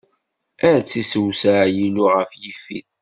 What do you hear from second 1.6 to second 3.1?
Yillu ɣef Yifit!